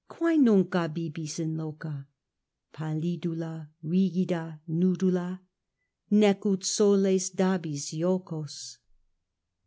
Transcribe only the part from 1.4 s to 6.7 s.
loca, Pallidula, rigida, nudula, Nec ut